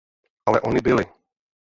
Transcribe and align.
Ale 0.45 0.61
ony 0.61 0.81
byly! 0.81 1.05